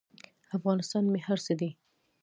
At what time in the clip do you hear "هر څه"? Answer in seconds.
1.27-1.53